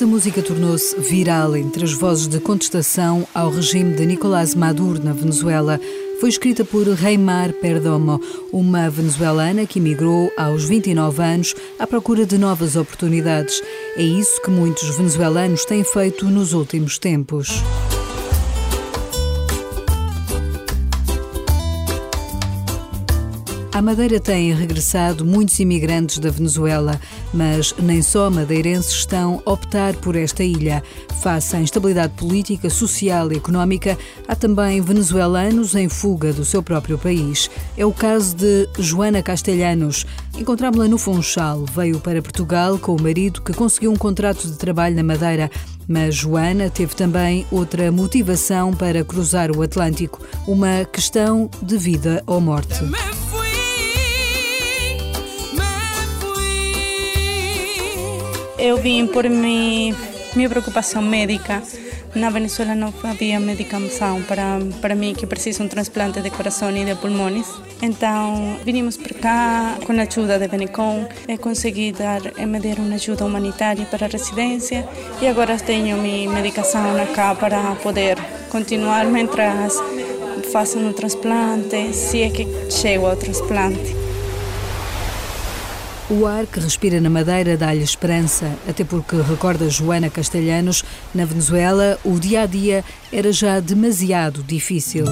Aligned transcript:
Esta 0.00 0.08
música 0.08 0.40
tornou-se 0.40 0.98
viral 0.98 1.54
entre 1.54 1.84
as 1.84 1.92
vozes 1.92 2.26
de 2.26 2.40
contestação 2.40 3.28
ao 3.34 3.50
regime 3.50 3.94
de 3.94 4.06
Nicolás 4.06 4.54
Maduro 4.54 4.98
na 4.98 5.12
Venezuela. 5.12 5.78
Foi 6.18 6.30
escrita 6.30 6.64
por 6.64 6.88
Reymar 6.88 7.52
Perdomo, 7.52 8.18
uma 8.50 8.88
venezuelana 8.88 9.66
que 9.66 9.78
emigrou 9.78 10.32
aos 10.38 10.64
29 10.64 11.22
anos 11.22 11.54
à 11.78 11.86
procura 11.86 12.24
de 12.24 12.38
novas 12.38 12.76
oportunidades. 12.76 13.62
É 13.94 14.02
isso 14.02 14.40
que 14.40 14.50
muitos 14.50 14.88
venezuelanos 14.96 15.66
têm 15.66 15.84
feito 15.84 16.24
nos 16.30 16.54
últimos 16.54 16.98
tempos. 16.98 17.62
À 23.80 23.82
Madeira 23.82 24.20
têm 24.20 24.52
regressado 24.52 25.24
muitos 25.24 25.58
imigrantes 25.58 26.18
da 26.18 26.28
Venezuela, 26.28 27.00
mas 27.32 27.74
nem 27.78 28.02
só 28.02 28.28
madeirenses 28.28 28.92
estão 28.92 29.42
a 29.46 29.52
optar 29.52 29.96
por 29.96 30.16
esta 30.16 30.44
ilha. 30.44 30.84
Face 31.22 31.56
à 31.56 31.62
instabilidade 31.62 32.12
política, 32.12 32.68
social 32.68 33.32
e 33.32 33.38
económica, 33.38 33.96
há 34.28 34.36
também 34.36 34.82
venezuelanos 34.82 35.74
em 35.74 35.88
fuga 35.88 36.30
do 36.30 36.44
seu 36.44 36.62
próprio 36.62 36.98
país. 36.98 37.50
É 37.74 37.86
o 37.86 37.90
caso 37.90 38.36
de 38.36 38.68
Joana 38.78 39.22
Castelhanos. 39.22 40.04
Encontrámos-la 40.36 40.86
no 40.86 40.98
Funchal. 40.98 41.64
Veio 41.74 42.00
para 42.00 42.20
Portugal 42.20 42.78
com 42.78 42.94
o 42.94 43.02
marido 43.02 43.40
que 43.40 43.54
conseguiu 43.54 43.92
um 43.92 43.96
contrato 43.96 44.46
de 44.46 44.58
trabalho 44.58 44.94
na 44.94 45.02
Madeira. 45.02 45.50
Mas 45.88 46.14
Joana 46.14 46.68
teve 46.68 46.94
também 46.94 47.46
outra 47.50 47.90
motivação 47.90 48.74
para 48.74 49.02
cruzar 49.02 49.50
o 49.50 49.62
Atlântico, 49.62 50.20
uma 50.46 50.84
questão 50.84 51.48
de 51.62 51.78
vida 51.78 52.22
ou 52.26 52.42
morte. 52.42 52.74
Eu 58.62 58.76
vim 58.76 59.06
por 59.06 59.26
mi, 59.26 59.94
minha 60.36 60.48
preocupação 60.50 61.00
médica. 61.00 61.62
Na 62.14 62.28
Venezuela 62.28 62.74
não 62.74 62.92
havia 63.04 63.40
medicação 63.40 64.20
para, 64.24 64.58
para 64.82 64.94
mim 64.94 65.14
que 65.14 65.26
precisa 65.26 65.62
um 65.62 65.68
transplante 65.68 66.20
de 66.20 66.28
coração 66.28 66.70
e 66.76 66.84
de 66.84 66.94
pulmões. 66.94 67.46
Então, 67.80 68.58
vinimos 68.62 68.98
para 68.98 69.14
cá 69.14 69.78
com 69.86 69.98
a 69.98 70.02
ajuda 70.02 70.38
de 70.38 70.46
Benecom. 70.46 71.08
e 71.26 71.38
consegui 71.38 71.92
dar, 71.92 72.20
me 72.20 72.60
dar 72.60 72.78
uma 72.80 72.96
ajuda 72.96 73.24
humanitária 73.24 73.86
para 73.86 74.04
a 74.04 74.08
residência 74.10 74.86
e 75.22 75.26
agora 75.26 75.56
tenho 75.56 75.96
minha 75.96 76.30
medicação 76.30 76.82
cá 77.14 77.34
para 77.34 77.76
poder 77.76 78.18
continuar 78.50 79.06
mientras 79.06 79.82
faço 80.52 80.78
um 80.78 80.92
transplante, 80.92 81.94
se 81.94 82.22
é 82.22 82.30
que 82.30 82.46
chego 82.70 83.06
ao 83.06 83.16
transplante. 83.16 83.99
O 86.10 86.26
ar 86.26 86.44
que 86.44 86.58
respira 86.58 87.00
na 87.00 87.08
Madeira 87.08 87.56
dá-lhe 87.56 87.84
esperança, 87.84 88.50
até 88.68 88.82
porque, 88.82 89.14
recorda 89.14 89.70
Joana 89.70 90.10
Castelhanos, 90.10 90.84
na 91.14 91.24
Venezuela 91.24 92.00
o 92.04 92.18
dia 92.18 92.42
a 92.42 92.46
dia 92.46 92.84
era 93.12 93.30
já 93.30 93.60
demasiado 93.60 94.42
difícil. 94.42 95.04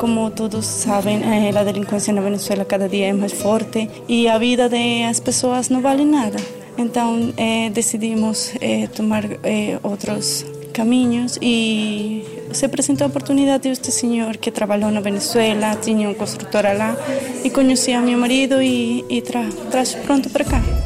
Como 0.00 0.30
todos 0.30 0.64
sabem, 0.64 1.20
eh, 1.22 1.52
a 1.54 1.62
delinquência 1.64 2.14
na 2.14 2.22
Venezuela 2.22 2.64
cada 2.64 2.88
dia 2.88 3.08
é 3.08 3.12
mais 3.12 3.32
forte 3.32 3.90
e 4.08 4.26
a 4.26 4.38
vida 4.38 4.70
das 4.70 5.20
pessoas 5.20 5.68
não 5.68 5.82
vale 5.82 6.06
nada. 6.06 6.38
Então 6.78 7.30
eh, 7.36 7.68
decidimos 7.68 8.54
eh, 8.58 8.86
tomar 8.86 9.24
eh, 9.44 9.78
outros 9.82 10.46
caminhos 10.72 11.38
e 11.42 12.24
se 12.56 12.66
apresentou 12.66 13.06
a 13.06 13.08
oportunidade 13.08 13.68
deste 13.68 13.90
senhor 13.90 14.36
que 14.36 14.50
trabalhou 14.50 14.90
na 14.90 15.00
Venezuela, 15.00 15.76
tinha 15.76 16.08
uma 16.08 16.14
construtora 16.14 16.72
lá 16.72 16.96
e 17.44 17.50
conhecia 17.50 18.00
meu 18.00 18.18
marido 18.18 18.62
e, 18.62 19.04
e 19.08 19.22
tra, 19.22 19.44
traz 19.70 19.94
pronto 19.94 20.30
para 20.30 20.44
cá. 20.44 20.81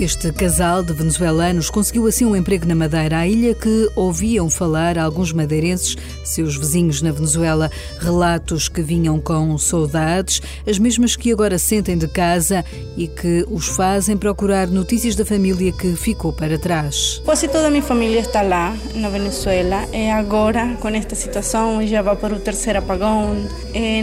Este 0.00 0.32
casal 0.32 0.82
de 0.82 0.94
venezuelanos 0.94 1.68
conseguiu 1.68 2.06
assim 2.06 2.24
um 2.24 2.34
emprego 2.34 2.66
na 2.66 2.74
Madeira, 2.74 3.18
a 3.18 3.28
ilha 3.28 3.54
que 3.54 3.90
ouviam 3.94 4.48
falar 4.48 4.96
alguns 4.96 5.30
madeirenses, 5.30 5.94
seus 6.24 6.56
vizinhos 6.56 7.02
na 7.02 7.12
Venezuela, 7.12 7.70
relatos 7.98 8.66
que 8.66 8.80
vinham 8.80 9.20
com 9.20 9.58
saudades, 9.58 10.40
as 10.66 10.78
mesmas 10.78 11.16
que 11.16 11.30
agora 11.30 11.58
sentem 11.58 11.98
de 11.98 12.08
casa 12.08 12.64
e 12.96 13.06
que 13.06 13.44
os 13.50 13.68
fazem 13.68 14.16
procurar 14.16 14.68
notícias 14.68 15.14
da 15.14 15.26
família 15.26 15.70
que 15.70 15.94
ficou 15.94 16.32
para 16.32 16.58
trás. 16.58 17.20
Quase 17.22 17.46
toda 17.46 17.66
a 17.66 17.70
minha 17.70 17.82
família 17.82 18.20
está 18.20 18.40
lá 18.40 18.74
na 18.94 19.10
Venezuela. 19.10 19.86
E 19.92 20.08
agora 20.08 20.78
com 20.80 20.88
esta 20.88 21.14
situação 21.14 21.86
já 21.86 22.00
vai 22.00 22.16
para 22.16 22.34
o 22.34 22.40
terceiro 22.40 22.78
apagão, 22.78 23.36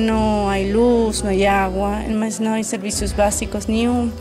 não 0.01 0.47
há 0.47 0.57
luz, 0.57 1.23
não 1.23 1.31
há 1.31 1.51
água, 1.51 2.03
mas 2.15 2.37
não 2.37 2.53
há 2.53 2.61
serviços 2.61 3.11
básicos 3.13 3.65
nenhum, 3.65 4.11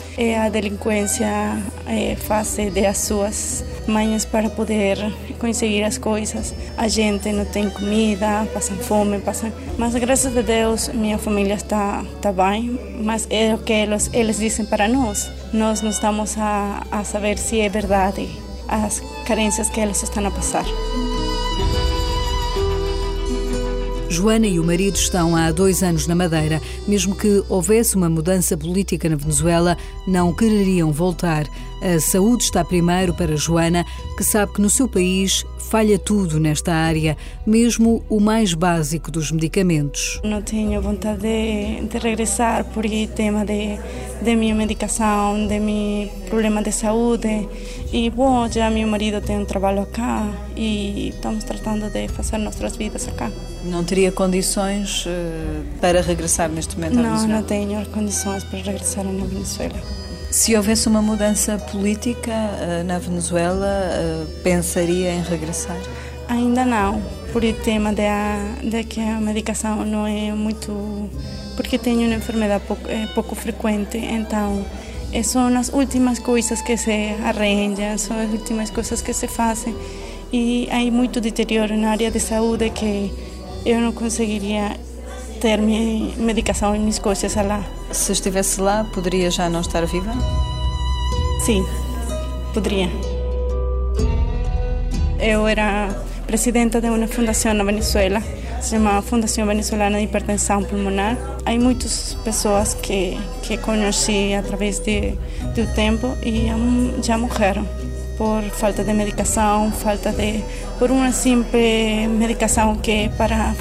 a 0.42 0.48
delinquência 0.48 1.65
é, 1.86 2.16
fase 2.16 2.70
das 2.70 2.98
suas 2.98 3.64
manhas 3.86 4.24
para 4.24 4.50
poder 4.50 4.98
conseguir 5.38 5.84
as 5.84 5.98
coisas. 5.98 6.54
A 6.76 6.88
gente 6.88 7.30
não 7.32 7.44
tem 7.44 7.70
comida, 7.70 8.46
passam 8.52 8.76
fome, 8.76 9.18
passam... 9.18 9.52
Mas 9.78 9.94
graças 9.94 10.36
a 10.36 10.42
Deus 10.42 10.88
minha 10.88 11.18
família 11.18 11.54
está, 11.54 12.04
está 12.14 12.32
bem, 12.32 12.78
mas 13.02 13.26
é 13.30 13.54
o 13.54 13.58
que 13.58 13.72
eles, 13.72 14.10
eles 14.12 14.38
dizem 14.38 14.66
para 14.66 14.88
nós. 14.88 15.30
Nós 15.52 15.82
não 15.82 15.90
estamos 15.90 16.36
a, 16.38 16.82
a 16.90 17.04
saber 17.04 17.38
se 17.38 17.60
é 17.60 17.68
verdade 17.68 18.28
as 18.68 19.00
carências 19.26 19.68
que 19.68 19.80
eles 19.80 20.02
estão 20.02 20.26
a 20.26 20.30
passar. 20.30 20.64
Joana 24.08 24.46
e 24.46 24.58
o 24.60 24.64
marido 24.64 24.96
estão 24.96 25.34
há 25.34 25.50
dois 25.50 25.82
anos 25.82 26.06
na 26.06 26.14
Madeira. 26.14 26.60
Mesmo 26.86 27.14
que 27.14 27.42
houvesse 27.48 27.96
uma 27.96 28.08
mudança 28.08 28.56
política 28.56 29.08
na 29.08 29.16
Venezuela, 29.16 29.76
não 30.06 30.32
quereriam 30.32 30.92
voltar. 30.92 31.46
A 31.82 32.00
saúde 32.00 32.44
está 32.44 32.64
primeiro 32.64 33.12
para 33.12 33.36
Joana, 33.36 33.84
que 34.16 34.24
sabe 34.24 34.54
que 34.54 34.62
no 34.62 34.70
seu 34.70 34.88
país 34.88 35.44
falha 35.68 35.98
tudo 35.98 36.38
nesta 36.38 36.72
área, 36.72 37.16
mesmo 37.44 38.02
o 38.08 38.20
mais 38.20 38.54
básico 38.54 39.10
dos 39.10 39.30
medicamentos. 39.32 40.20
Não 40.24 40.40
tenho 40.40 40.80
vontade 40.80 41.22
de, 41.22 41.86
de 41.86 41.98
regressar 41.98 42.64
por 42.66 42.84
tema 43.14 43.44
de, 43.44 43.78
de 44.22 44.36
minha 44.36 44.54
medicação, 44.54 45.46
de 45.46 45.58
meu 45.58 46.08
problema 46.28 46.62
de 46.62 46.72
saúde. 46.72 47.48
E, 47.92 48.10
bom, 48.10 48.48
já 48.48 48.70
meu 48.70 48.86
marido 48.86 49.20
tem 49.20 49.38
um 49.38 49.44
trabalho 49.44 49.86
cá 49.86 50.28
e 50.56 51.10
estamos 51.10 51.44
tratando 51.44 51.90
de 51.90 52.08
fazer 52.08 52.38
nossas 52.38 52.76
vidas 52.76 53.06
cá. 53.16 53.30
Não 53.64 53.84
teria 53.96 54.12
condições 54.12 55.06
uh, 55.06 55.64
para 55.80 56.02
regressar 56.02 56.50
neste 56.50 56.76
momento 56.76 56.98
à 56.98 57.02
não, 57.02 57.16
Venezuela? 57.16 57.32
Não, 57.32 57.40
não 57.40 57.46
tenho 57.46 57.86
condições 57.86 58.44
para 58.44 58.58
regressar 58.58 59.02
na 59.04 59.24
Venezuela. 59.24 59.80
Se 60.30 60.54
houvesse 60.54 60.86
uma 60.86 61.00
mudança 61.00 61.56
política 61.72 62.30
uh, 62.30 62.84
na 62.84 62.98
Venezuela, 62.98 63.66
uh, 63.66 64.42
pensaria 64.42 65.14
em 65.14 65.22
regressar? 65.22 65.78
Ainda 66.28 66.66
não, 66.66 67.00
por 67.32 67.42
o 67.42 67.52
tema 67.54 67.94
de, 67.94 68.02
a, 68.02 68.38
de 68.62 68.84
que 68.84 69.00
a 69.00 69.18
medicação 69.18 69.82
não 69.86 70.06
é 70.06 70.30
muito. 70.32 71.08
porque 71.56 71.78
tenho 71.78 72.06
uma 72.06 72.16
enfermidade 72.16 72.64
pouco, 72.66 72.86
é 72.90 73.06
pouco 73.14 73.34
frequente, 73.34 73.96
então 73.96 74.62
são 75.24 75.46
as 75.56 75.70
últimas 75.70 76.18
coisas 76.18 76.60
que 76.60 76.76
se 76.76 77.14
arranjam, 77.24 77.96
são 77.96 78.20
as 78.20 78.30
últimas 78.30 78.68
coisas 78.68 79.00
que 79.00 79.14
se 79.14 79.26
fazem 79.26 79.74
e 80.30 80.68
há 80.70 80.80
muito 80.90 81.18
deterioro 81.18 81.76
na 81.78 81.92
área 81.92 82.10
de 82.10 82.20
saúde 82.20 82.68
que 82.68 83.10
eu 83.66 83.80
não 83.80 83.90
conseguiria 83.90 84.76
ter 85.40 85.58
minha 85.58 86.14
medicação 86.16 86.74
e 86.74 86.78
minhas 86.78 87.00
coisas 87.00 87.34
lá. 87.34 87.64
Se 87.90 88.12
estivesse 88.12 88.60
lá, 88.60 88.84
poderia 88.94 89.28
já 89.28 89.50
não 89.50 89.60
estar 89.60 89.84
viva? 89.84 90.12
Sim, 91.44 91.66
poderia. 92.54 92.88
Eu 95.18 95.48
era 95.48 95.88
presidenta 96.28 96.80
de 96.80 96.88
uma 96.88 97.08
fundação 97.08 97.52
na 97.54 97.64
Venezuela, 97.64 98.22
se 98.60 98.70
chama 98.70 99.02
Fundação 99.02 99.44
Venezuelana 99.46 99.98
de 99.98 100.04
Hipertensão 100.04 100.62
Pulmonar. 100.62 101.16
Há 101.44 101.50
muitas 101.58 102.16
pessoas 102.24 102.74
que, 102.74 103.18
que 103.42 103.58
conheci 103.58 104.32
através 104.34 104.78
de, 104.78 105.12
do 105.54 105.66
tempo 105.74 106.16
e 106.24 106.46
já 107.02 107.18
morreram 107.18 107.66
por 108.16 108.42
falta 108.50 108.82
de 108.82 108.92
medicação, 108.92 109.70
falta 109.70 110.12
de 110.12 110.42
por 110.78 110.90
uma 110.90 111.12
simples 111.12 112.08
medicação 112.08 112.76
que 112.76 113.10
para 113.16 113.54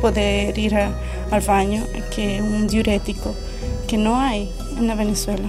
poder 0.00 0.56
ir 0.58 0.74
ao 0.74 1.40
banho, 1.40 1.84
que 2.10 2.38
é 2.38 2.42
um 2.42 2.66
diurético 2.66 3.34
que 3.86 3.96
não 3.96 4.14
há 4.14 4.32
na 4.80 4.94
Venezuela. 4.94 5.48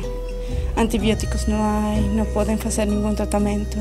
Antibióticos 0.77 1.45
não 1.47 1.61
há, 1.61 1.95
não 2.15 2.25
podem 2.25 2.57
fazer 2.57 2.85
nenhum 2.85 3.13
tratamento, 3.13 3.77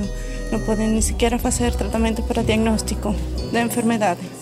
não 0.51 0.61
podem 0.61 0.89
nem 0.89 1.01
sequer 1.01 1.39
fazer 1.39 1.75
tratamento 1.75 2.23
para 2.23 2.43
diagnóstico 2.43 3.15
da 3.53 3.61
enfermidade. 3.61 4.38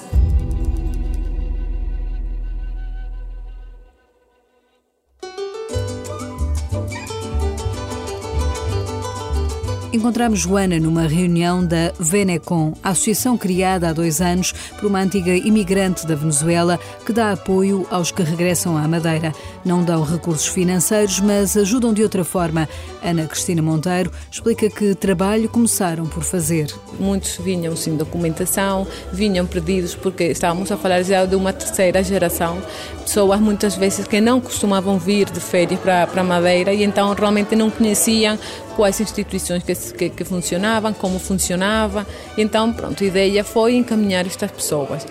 Encontramos 9.96 10.40
Joana 10.40 10.78
numa 10.78 11.08
reunião 11.08 11.64
da 11.64 11.90
Venecom, 11.98 12.74
a 12.82 12.90
associação 12.90 13.38
criada 13.38 13.88
há 13.88 13.94
dois 13.94 14.20
anos 14.20 14.52
por 14.78 14.84
uma 14.84 15.00
antiga 15.00 15.34
imigrante 15.34 16.06
da 16.06 16.14
Venezuela 16.14 16.78
que 17.06 17.14
dá 17.14 17.32
apoio 17.32 17.86
aos 17.90 18.10
que 18.10 18.22
regressam 18.22 18.76
à 18.76 18.86
Madeira. 18.86 19.32
Não 19.64 19.82
dão 19.82 20.04
recursos 20.04 20.48
financeiros, 20.48 21.18
mas 21.20 21.56
ajudam 21.56 21.94
de 21.94 22.02
outra 22.02 22.24
forma. 22.24 22.68
Ana 23.02 23.26
Cristina 23.26 23.62
Monteiro 23.62 24.12
explica 24.30 24.68
que 24.68 24.94
trabalho 24.94 25.48
começaram 25.48 26.04
por 26.04 26.22
fazer. 26.22 26.70
Muitos 27.00 27.38
vinham 27.38 27.74
sem 27.74 27.96
documentação, 27.96 28.86
vinham 29.10 29.46
perdidos 29.46 29.94
porque 29.94 30.24
estávamos 30.24 30.70
a 30.70 30.76
falar 30.76 31.04
já 31.04 31.24
de 31.24 31.36
uma 31.36 31.54
terceira 31.54 32.02
geração, 32.02 32.62
pessoas 33.02 33.40
muitas 33.40 33.74
vezes 33.74 34.06
que 34.06 34.20
não 34.20 34.42
costumavam 34.42 34.98
vir 34.98 35.30
de 35.30 35.40
férias 35.40 35.80
para, 35.80 36.06
para 36.06 36.22
Madeira 36.22 36.74
e 36.74 36.84
então 36.84 37.14
realmente 37.14 37.56
não 37.56 37.70
conheciam 37.70 38.38
quais 38.76 39.00
instituições 39.00 39.62
que, 39.62 39.72
que, 39.92 40.08
que 40.10 40.24
funcionavam, 40.24 40.92
como 40.92 41.18
funcionava. 41.18 42.06
Então, 42.36 42.72
pronto, 42.72 43.02
a 43.02 43.06
ideia 43.06 43.44
foi 43.44 43.74
encaminhar 43.76 44.26
estas 44.26 44.50
pessoas. 44.50 45.06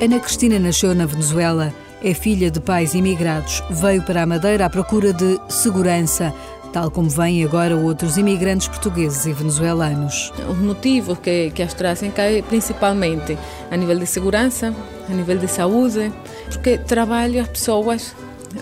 Ana 0.00 0.20
Cristina 0.20 0.58
nasceu 0.58 0.94
na 0.94 1.06
Venezuela. 1.06 1.72
É 2.04 2.12
filha 2.12 2.50
de 2.50 2.60
pais 2.60 2.94
imigrados. 2.94 3.62
Veio 3.70 4.02
para 4.02 4.22
a 4.22 4.26
Madeira 4.26 4.66
à 4.66 4.70
procura 4.70 5.12
de 5.12 5.40
segurança, 5.48 6.34
tal 6.72 6.90
como 6.90 7.08
vêm 7.08 7.42
agora 7.42 7.74
outros 7.74 8.18
imigrantes 8.18 8.68
portugueses 8.68 9.24
e 9.24 9.32
venezuelanos. 9.32 10.30
Os 10.50 10.58
motivos 10.58 11.18
que, 11.18 11.50
que 11.50 11.62
as 11.62 11.72
trazem 11.72 12.10
cá 12.10 12.24
principalmente 12.46 13.38
a 13.70 13.76
nível 13.76 13.98
de 13.98 14.06
segurança, 14.06 14.74
a 15.08 15.12
nível 15.12 15.38
de 15.38 15.48
saúde, 15.48 16.12
porque 16.50 16.76
trabalho 16.76 17.40
as 17.40 17.48
pessoas 17.48 18.14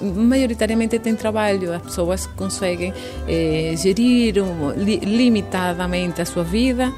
maioritariamente 0.02 0.98
têm 0.98 1.14
trabalho, 1.14 1.72
as 1.72 1.82
pessoas 1.82 2.26
conseguem 2.26 2.92
eh, 3.28 3.74
gerir 3.76 4.34
limitadamente 4.76 6.20
a 6.20 6.24
sua 6.24 6.44
vida 6.44 6.92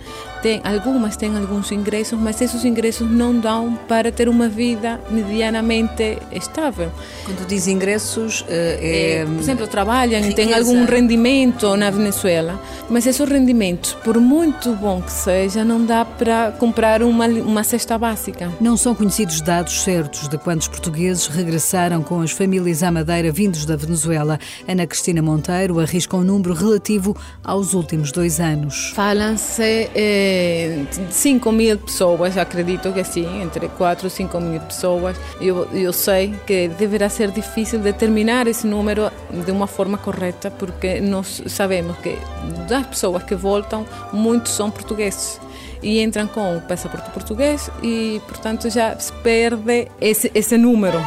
tem, 0.47 0.61
algumas 0.63 1.17
têm 1.17 1.37
alguns 1.37 1.73
ingressos, 1.73 2.17
mas 2.17 2.41
esses 2.41 2.65
ingressos 2.65 3.11
não 3.11 3.37
dão 3.37 3.77
para 3.89 4.13
ter 4.13 4.29
uma 4.29 4.49
vida 4.49 5.01
medianamente 5.11 6.19
estável. 6.31 6.93
Quando 7.25 7.45
diz 7.49 7.67
ingressos, 7.67 8.45
é, 8.49 9.23
é, 9.23 9.25
por 9.25 9.41
exemplo, 9.41 9.67
trabalham 9.67 10.21
e 10.21 10.33
têm 10.33 10.55
algum 10.55 10.85
rendimento 10.85 11.77
na 11.77 11.91
Venezuela, 11.91 12.63
mas 12.89 13.09
esses 13.09 13.29
rendimentos, 13.29 13.95
por 14.05 14.21
muito 14.21 14.73
bom 14.75 15.03
que 15.03 15.11
seja, 15.11 15.65
não 15.65 15.85
dá 15.85 16.05
para 16.05 16.53
comprar 16.53 17.03
uma, 17.03 17.27
uma 17.27 17.65
cesta 17.65 17.99
básica. 17.99 18.53
Não 18.61 18.77
são 18.77 18.95
conhecidos 18.95 19.41
dados 19.41 19.83
certos 19.83 20.29
de 20.29 20.39
quantos 20.39 20.69
portugueses 20.69 21.27
regressaram 21.27 22.05
com 22.05 22.21
as 22.21 22.31
famílias 22.31 22.85
à 22.85 22.93
Madeira 22.93 23.33
vindos 23.33 23.67
da 23.67 23.75
Venezuela. 23.75 24.39
Ana 24.69 24.87
Cristina 24.87 25.21
Monteiro 25.21 25.81
arrisca 25.81 26.17
um 26.17 26.23
número 26.23 26.55
relativo 26.55 27.17
aos 27.43 27.75
últimos 27.75 28.13
dois 28.13 28.39
anos. 28.39 28.93
Falam-se. 28.95 29.91
Eh, 30.37 30.85
5 31.11 31.51
mil 31.51 31.79
pessoas, 31.79 32.37
acredito 32.37 32.93
que 32.93 33.03
sim, 33.03 33.41
entre 33.41 33.69
4 33.69 34.07
e 34.07 34.11
5 34.11 34.39
mil 34.41 34.61
pessoas. 34.61 35.17
Eu, 35.41 35.67
eu 35.73 35.95
sei 35.95 36.35
que 36.47 36.69
deverá 36.69 37.09
ser 37.09 37.31
difícil 37.31 37.79
determinar 37.79 38.47
esse 38.47 38.67
número 38.67 39.11
de 39.31 39.51
uma 39.51 39.67
forma 39.67 39.97
correta, 39.97 40.51
porque 40.51 41.01
nós 41.01 41.43
sabemos 41.47 41.97
que 41.99 42.19
das 42.69 42.87
pessoas 42.87 43.23
que 43.23 43.35
voltam, 43.35 43.87
muitos 44.13 44.53
são 44.53 44.71
portugueses 44.71 45.41
e 45.83 46.03
entram 46.03 46.27
com 46.27 46.59
o 46.59 46.61
passaporte 46.61 47.09
português 47.11 47.71
e, 47.83 48.21
portanto, 48.29 48.69
já 48.69 48.99
se 48.99 49.13
perde 49.15 49.89
esse, 50.01 50.31
esse 50.35 50.59
número. 50.59 50.99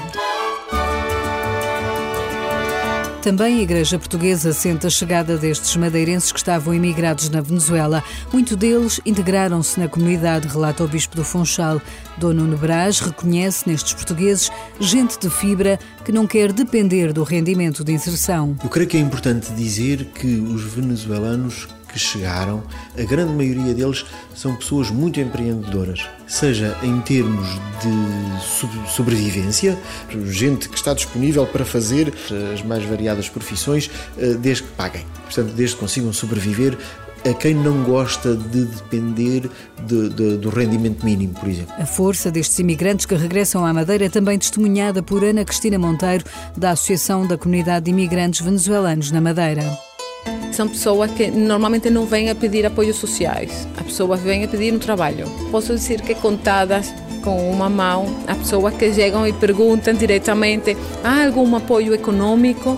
Também 3.22 3.60
a 3.60 3.62
Igreja 3.62 4.00
Portuguesa 4.00 4.54
sente 4.54 4.88
a 4.88 4.90
chegada 4.90 5.38
destes 5.38 5.76
madeirenses 5.76 6.32
que 6.32 6.40
estavam 6.40 6.74
imigrados 6.74 7.30
na 7.30 7.42
Venezuela. 7.42 8.02
Muitos 8.32 8.56
deles 8.56 9.02
integraram-se 9.06 9.78
na 9.78 9.90
comunidade, 9.90 10.48
relata 10.48 10.86
o 10.86 10.88
Bispo 10.88 11.18
do 11.18 11.26
Funchal. 11.26 11.82
Dono 12.18 12.44
Nuno 12.44 12.58
Brás 12.58 13.02
reconhece 13.02 13.68
nestes 13.68 13.94
portugueses 13.94 14.50
gente 14.80 15.20
de 15.20 15.30
fibra 15.30 15.78
que 16.06 16.14
não 16.14 16.26
quer 16.26 16.54
depender 16.54 17.12
do 17.12 17.24
rendimento 17.24 17.84
de 17.84 17.92
inserção. 17.92 18.56
Eu 18.64 18.70
creio 18.70 18.88
que 18.88 18.96
é 18.96 19.02
importante 19.02 19.52
dizer 19.52 20.06
que 20.06 20.38
os 20.40 20.64
venezuelanos 20.64 21.68
que 21.92 22.00
chegaram, 22.00 22.64
a 22.98 23.04
grande 23.04 23.34
maioria 23.34 23.74
deles 23.74 24.06
são 24.36 24.56
pessoas 24.56 24.90
muito 24.90 25.20
empreendedoras, 25.20 26.08
seja 26.28 26.78
em 26.84 27.02
termos 27.02 27.48
de 27.82 28.92
sobrevivência, 28.92 29.78
gente 30.26 30.70
que 30.70 30.76
está 30.76 30.94
disponível 30.94 31.46
para 31.46 31.66
fazer 31.66 32.14
as 32.54 32.62
mais 32.64 32.84
variadas 32.86 33.28
profissões, 33.28 33.90
eh, 34.18 34.34
desde 34.34 34.64
que 34.64 34.70
paguem. 34.72 35.06
Portanto, 35.26 35.54
desde 35.54 35.76
que 35.76 35.82
consigam 35.82 36.14
sobreviver 36.14 36.78
a 37.28 37.34
quem 37.34 37.54
não 37.54 37.84
gosta 37.84 38.36
de 38.36 38.66
depender 38.66 39.50
de, 39.86 40.10
de, 40.10 40.38
do 40.38 40.50
rendimento 40.50 41.06
mínimo, 41.06 41.34
por 41.34 41.50
exemplo. 41.50 41.74
A 41.78 41.86
força 41.86 42.32
destes 42.32 42.60
imigrantes 42.60 43.06
que 43.06 43.16
regressam 43.16 43.66
à 43.66 43.74
Madeira 43.74 44.06
é 44.06 44.10
também 44.10 44.38
testemunhada 44.38 45.04
por 45.04 45.24
Ana 45.24 45.44
Cristina 45.44 45.78
Monteiro, 45.78 46.24
da 46.56 46.72
Associação 46.72 47.28
da 47.28 47.38
Comunidade 47.38 47.86
de 47.86 47.92
Imigrantes 47.92 48.42
Venezuelanos 48.42 49.12
na 49.12 49.20
Madeira. 49.22 49.89
São 50.52 50.68
pessoas 50.68 51.12
que 51.12 51.30
normalmente 51.30 51.90
não 51.90 52.06
vêm 52.06 52.30
a 52.30 52.36
pedir 52.36 52.66
apoios 52.66 52.98
sociais, 52.98 53.68
as 53.78 53.84
pessoas 53.84 54.20
vêm 54.20 54.44
a 54.44 54.48
pedir 54.48 54.74
um 54.74 54.80
trabalho. 54.80 55.26
Posso 55.52 55.74
dizer 55.74 56.02
que 56.02 56.16
contadas 56.16 56.94
com 57.24 57.52
uma 57.52 57.70
mão, 57.70 58.06
as 58.28 58.38
pessoas 58.38 58.74
que 58.76 58.94
chegam 58.94 59.28
e 59.28 59.34
perguntam 59.34 59.94
diretamente: 59.94 60.76
há 61.04 61.26
algum 61.26 61.56
apoio 61.56 61.94
econômico? 61.94 62.78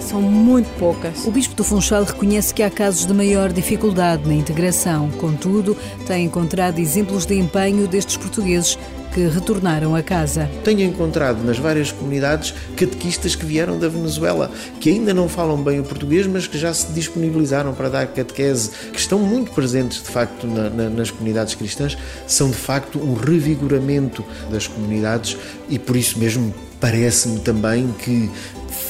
São 0.00 0.22
muito 0.22 0.68
poucas. 0.78 1.26
O 1.26 1.30
Bispo 1.30 1.54
do 1.54 1.64
Funchal 1.64 2.04
reconhece 2.04 2.54
que 2.54 2.62
há 2.62 2.70
casos 2.70 3.06
de 3.06 3.12
maior 3.12 3.52
dificuldade 3.52 4.26
na 4.26 4.34
integração. 4.34 5.10
Contudo, 5.12 5.76
tem 6.06 6.24
encontrado 6.24 6.78
exemplos 6.78 7.26
de 7.26 7.38
empenho 7.38 7.86
destes 7.86 8.16
portugueses 8.16 8.78
que 9.12 9.26
retornaram 9.26 9.94
a 9.94 10.02
casa. 10.02 10.48
Tenho 10.62 10.82
encontrado 10.82 11.42
nas 11.42 11.58
várias 11.58 11.90
comunidades 11.90 12.54
catequistas 12.76 13.34
que 13.34 13.44
vieram 13.44 13.78
da 13.78 13.88
Venezuela, 13.88 14.50
que 14.80 14.90
ainda 14.90 15.12
não 15.12 15.28
falam 15.28 15.62
bem 15.62 15.80
o 15.80 15.82
português, 15.82 16.26
mas 16.26 16.46
que 16.46 16.58
já 16.58 16.72
se 16.72 16.92
disponibilizaram 16.92 17.74
para 17.74 17.88
dar 17.88 18.06
catequese, 18.06 18.70
que 18.92 18.98
estão 18.98 19.18
muito 19.18 19.50
presentes 19.52 20.02
de 20.02 20.08
facto 20.08 20.46
na, 20.46 20.70
na, 20.70 20.90
nas 20.90 21.10
comunidades 21.10 21.54
cristãs, 21.54 21.96
são 22.26 22.50
de 22.50 22.56
facto 22.56 22.98
um 22.98 23.14
revigoramento 23.14 24.24
das 24.50 24.66
comunidades 24.66 25.36
e 25.68 25.78
por 25.78 25.96
isso 25.96 26.18
mesmo 26.18 26.54
parece-me 26.80 27.40
também 27.40 27.92
que 27.98 28.30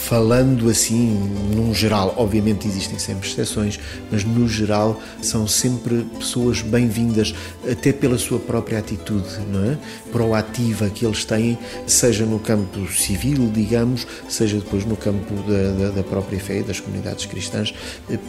falando 0.09 0.71
assim, 0.71 1.21
num 1.55 1.75
geral, 1.75 2.15
obviamente 2.17 2.67
existem 2.67 2.99
sempre 2.99 3.29
exceções, 3.29 3.79
mas 4.11 4.25
no 4.25 4.49
geral 4.49 4.99
são 5.21 5.47
sempre 5.47 6.03
pessoas 6.19 6.63
bem-vindas, 6.63 7.35
até 7.71 7.93
pela 7.93 8.17
sua 8.17 8.39
própria 8.39 8.79
atitude, 8.79 9.29
não 9.53 9.71
é? 9.71 9.79
Proativa 10.11 10.89
que 10.89 11.05
eles 11.05 11.27
têm, 11.27 11.59
seja 11.87 12.25
no 12.25 12.39
campo 12.39 12.91
civil, 12.91 13.51
digamos, 13.53 14.07
seja 14.31 14.57
depois 14.57 14.87
no 14.87 14.97
campo 14.97 15.35
da, 15.43 15.89
da, 15.89 15.91
da 15.97 16.03
própria 16.03 16.41
fé 16.41 16.61
e 16.61 16.63
das 16.63 16.81
comunidades 16.81 17.27
cristãs, 17.27 17.75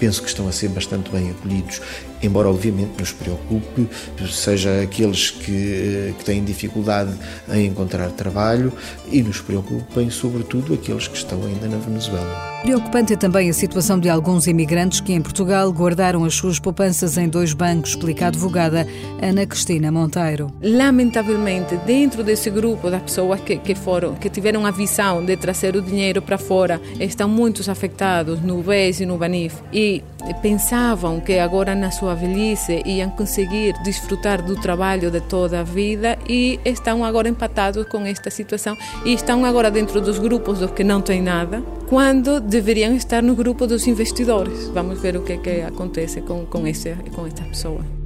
penso 0.01 0.21
que 0.21 0.27
estão 0.27 0.49
a 0.49 0.51
ser 0.51 0.67
bastante 0.67 1.09
bem 1.09 1.31
acolhidos, 1.31 1.81
embora 2.21 2.49
obviamente 2.49 2.91
nos 2.99 3.13
preocupe, 3.13 3.87
seja 4.29 4.81
aqueles 4.81 5.31
que, 5.31 6.13
que 6.17 6.25
têm 6.25 6.43
dificuldade 6.43 7.13
em 7.53 7.67
encontrar 7.67 8.11
trabalho 8.11 8.73
e 9.09 9.23
nos 9.23 9.39
preocupem, 9.39 10.09
sobretudo, 10.09 10.73
aqueles 10.73 11.07
que 11.07 11.15
estão 11.15 11.41
ainda 11.45 11.68
na 11.69 11.77
Venezuela. 11.77 12.49
Preocupante 12.61 13.13
é 13.13 13.15
também 13.15 13.49
a 13.49 13.53
situação 13.53 13.97
de 13.97 14.09
alguns 14.09 14.45
imigrantes 14.45 14.99
que 14.99 15.13
em 15.13 15.21
Portugal 15.21 15.71
guardaram 15.71 16.25
as 16.25 16.35
suas 16.35 16.59
poupanças 16.59 17.17
em 17.17 17.29
dois 17.29 17.53
bancos, 17.53 17.91
explica 17.91 18.25
a 18.25 18.27
advogada 18.27 18.85
Ana 19.21 19.45
Cristina 19.45 19.89
Monteiro. 19.89 20.51
Lamentavelmente, 20.61 21.77
dentro 21.85 22.21
desse 22.21 22.49
grupo 22.49 22.89
das 22.89 23.01
pessoas 23.01 23.39
que, 23.39 23.57
que 23.57 23.73
foram, 23.75 24.15
que 24.15 24.29
tiveram 24.29 24.65
a 24.65 24.71
visão 24.71 25.23
de 25.23 25.37
trazer 25.37 25.73
o 25.77 25.81
dinheiro 25.81 26.21
para 26.21 26.37
fora, 26.37 26.81
estão 26.99 27.29
muitos 27.29 27.69
afetados 27.69 28.41
no 28.41 28.61
BES 28.61 28.99
e 28.99 29.05
no 29.05 29.17
BANIF 29.17 29.55
e 29.71 30.03
pensavam 30.41 31.21
que 31.21 31.39
agora 31.39 31.73
na 31.73 31.91
sua 31.91 32.13
velhice 32.13 32.81
iam 32.85 33.09
conseguir 33.09 33.73
desfrutar 33.83 34.43
do 34.43 34.59
trabalho 34.59 35.09
de 35.09 35.21
toda 35.21 35.61
a 35.61 35.63
vida 35.63 36.19
e 36.27 36.59
estão 36.65 37.05
agora 37.05 37.29
empatados 37.29 37.85
com 37.87 38.05
esta 38.05 38.29
situação 38.29 38.77
e 39.05 39.13
estão 39.13 39.45
agora 39.45 39.71
dentro 39.71 40.01
dos 40.01 40.19
grupos 40.19 40.59
dos 40.59 40.71
que 40.71 40.83
não 40.83 41.01
têm 41.01 41.21
nada 41.21 41.58
quando 41.87 42.39
deveriam 42.39 42.95
estar 42.95 43.23
no 43.23 43.35
grupo 43.35 43.65
dos 43.65 43.87
investidores. 43.87 44.67
Vamos 44.69 44.99
ver 45.01 45.17
o 45.17 45.23
que, 45.23 45.33
é 45.33 45.37
que 45.37 45.61
acontece 45.61 46.21
com, 46.21 46.45
com, 46.45 46.67
esse, 46.67 46.95
com 47.15 47.25
esta 47.25 47.43
pessoa. 47.43 47.99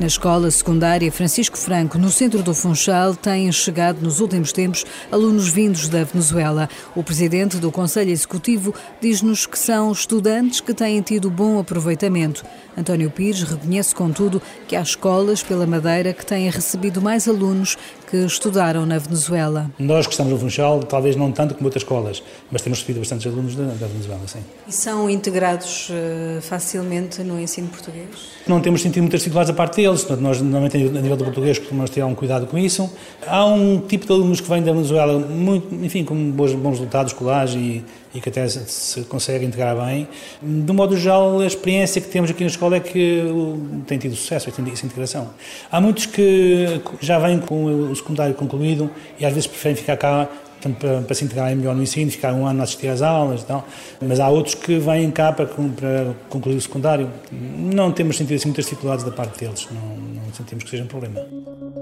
Na 0.00 0.06
escola 0.06 0.50
secundária 0.50 1.12
Francisco 1.12 1.58
Franco, 1.58 1.98
no 1.98 2.10
centro 2.10 2.42
do 2.42 2.54
Funchal, 2.54 3.14
têm 3.14 3.52
chegado 3.52 4.00
nos 4.00 4.18
últimos 4.18 4.50
tempos 4.50 4.86
alunos 5.12 5.48
vindos 5.48 5.90
da 5.90 6.04
Venezuela. 6.04 6.70
O 6.96 7.02
presidente 7.02 7.58
do 7.58 7.70
Conselho 7.70 8.10
Executivo 8.10 8.72
diz-nos 8.98 9.44
que 9.44 9.58
são 9.58 9.92
estudantes 9.92 10.60
que 10.60 10.72
têm 10.72 11.02
tido 11.02 11.28
bom 11.28 11.58
aproveitamento. 11.58 12.44
António 12.78 13.10
Pires 13.10 13.42
reconhece, 13.42 13.94
contudo, 13.94 14.40
que 14.66 14.74
há 14.74 14.80
escolas 14.80 15.42
pela 15.42 15.66
Madeira 15.66 16.14
que 16.14 16.24
têm 16.24 16.48
recebido 16.48 17.02
mais 17.02 17.28
alunos 17.28 17.76
que 18.10 18.16
estudaram 18.16 18.84
na 18.84 18.98
Venezuela. 18.98 19.70
Nós 19.78 20.04
que 20.04 20.12
estamos 20.12 20.32
no 20.32 20.38
Funchal, 20.38 20.82
talvez 20.82 21.14
não 21.14 21.30
tanto 21.30 21.54
como 21.54 21.66
outras 21.66 21.82
escolas, 21.82 22.22
mas 22.50 22.60
temos 22.60 22.80
recebido 22.80 22.98
bastantes 22.98 23.26
alunos 23.26 23.54
da, 23.54 23.64
da 23.66 23.86
Venezuela, 23.86 24.20
sim. 24.26 24.40
E 24.66 24.72
são 24.72 25.08
integrados 25.08 25.90
uh, 25.90 26.42
facilmente 26.42 27.22
no 27.22 27.40
ensino 27.40 27.68
português? 27.68 28.08
Não 28.48 28.60
temos 28.60 28.82
sentido 28.82 29.02
muitas 29.02 29.20
dificuldades 29.20 29.50
da 29.50 29.56
parte 29.56 29.76
deles, 29.76 30.04
nós 30.18 30.40
normalmente 30.40 30.76
a 30.76 30.80
nível 30.80 31.16
do 31.16 31.24
português 31.24 31.58
costumamos 31.58 31.90
ter 31.90 32.00
algum 32.00 32.16
cuidado 32.16 32.46
com 32.46 32.58
isso. 32.58 32.90
Há 33.24 33.46
um 33.46 33.78
tipo 33.78 34.06
de 34.06 34.12
alunos 34.12 34.40
que 34.40 34.48
vêm 34.48 34.62
da 34.62 34.72
Venezuela, 34.72 35.18
muito, 35.18 35.72
enfim, 35.74 36.04
com 36.04 36.32
bons, 36.32 36.52
bons 36.54 36.72
resultados 36.72 37.12
escolares 37.12 37.54
e, 37.54 37.84
e 38.12 38.20
que 38.20 38.28
até 38.28 38.48
se 38.48 39.02
consegue 39.02 39.44
integrar 39.44 39.76
bem. 39.86 40.08
De 40.42 40.72
modo 40.72 40.96
geral, 40.96 41.38
a 41.38 41.46
experiência 41.46 42.00
que 42.00 42.08
temos 42.08 42.30
aqui 42.30 42.42
na 42.42 42.50
escola 42.50 42.76
é 42.76 42.80
que 42.80 43.22
tem 43.86 43.98
tido 43.98 44.16
sucesso 44.16 44.48
essa 44.48 44.60
integração. 44.60 45.30
Há 45.70 45.80
muitos 45.80 46.06
que 46.06 46.80
já 47.00 47.18
vêm 47.18 47.38
com 47.38 47.66
o 47.66 47.92
secundário 48.00 48.34
concluído 48.34 48.90
e 49.18 49.24
às 49.24 49.32
vezes 49.32 49.46
preferem 49.46 49.76
ficar 49.76 49.96
cá 49.96 50.28
portanto, 50.60 50.78
para, 50.78 51.02
para 51.02 51.14
se 51.14 51.24
integrarem 51.24 51.56
melhor 51.56 51.74
no 51.74 51.82
ensino, 51.82 52.10
ficar 52.10 52.32
um 52.34 52.46
ano 52.46 52.60
a 52.60 52.64
assistir 52.64 52.88
às 52.88 53.00
aulas 53.02 53.42
e 53.42 53.46
tal. 53.46 53.66
Mas 54.00 54.20
há 54.20 54.28
outros 54.28 54.54
que 54.54 54.78
vêm 54.78 55.10
cá 55.10 55.32
para, 55.32 55.46
para 55.46 56.14
concluir 56.28 56.56
o 56.56 56.60
secundário. 56.60 57.10
Não 57.32 57.90
temos 57.90 58.16
sentido 58.16 58.36
assim 58.36 58.48
muitas 58.48 58.66
dificuldades 58.66 59.04
da 59.04 59.10
parte 59.10 59.40
deles, 59.40 59.66
não, 59.70 59.96
não 59.96 60.32
sentimos 60.34 60.64
que 60.64 60.70
seja 60.70 60.84
um 60.84 60.86
problema. 60.86 61.20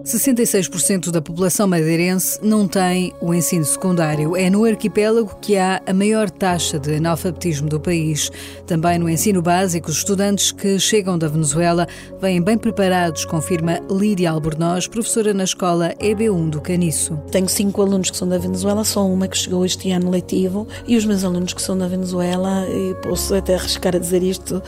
66% 0.04 1.11
da 1.11 1.20
população 1.20 1.66
madeirense 1.66 2.38
não 2.42 2.66
tem 2.66 3.12
o 3.20 3.35
ensino 3.35 3.64
secundário. 3.64 4.37
É 4.37 4.49
no 4.49 4.64
arquipélago 4.64 5.37
que 5.40 5.56
há 5.56 5.82
a 5.87 5.92
maior 5.92 6.30
taxa 6.30 6.78
de 6.78 6.94
analfabetismo 6.94 7.68
do 7.68 7.78
país. 7.80 8.30
Também 8.66 8.99
no 8.99 9.08
ensino 9.08 9.42
básico, 9.42 9.90
os 9.90 9.99
estudantes 9.99 10.50
que 10.52 10.78
chegam 10.78 11.18
da 11.18 11.28
Venezuela 11.28 11.87
vêm 12.20 12.40
bem 12.40 12.56
preparados, 12.56 13.25
confirma 13.25 13.80
Lídia 13.90 14.30
Albornoz, 14.30 14.87
professora 14.87 15.35
na 15.35 15.44
escola 15.44 15.94
EB1 16.00 16.50
do 16.50 16.61
Caniço. 16.61 17.18
Tenho 17.30 17.49
cinco 17.49 17.82
alunos 17.82 18.11
que 18.11 18.16
são 18.16 18.28
da 18.28 18.38
Venezuela, 18.38 18.67
só 18.84 19.06
uma 19.06 19.28
que 19.28 19.37
chegou 19.37 19.64
este 19.64 19.90
ano 19.90 20.10
letivo, 20.10 20.66
e 20.87 20.96
os 20.96 21.04
meus 21.04 21.25
alunos 21.25 21.52
que 21.52 21.62
são 21.62 21.76
da 21.76 21.88
Venezuela, 21.88 22.66
e 22.68 22.94
posso 23.02 23.34
até 23.34 23.54
arriscar 23.54 23.94
a 23.94 23.98
dizer 23.98 24.22
isto, 24.22 24.62